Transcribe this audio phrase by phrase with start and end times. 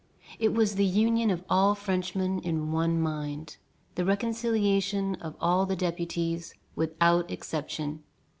[0.39, 3.57] It was the union of all Frenchmen in one mind,
[3.93, 8.01] the reconciliation of all the deputies, without exception.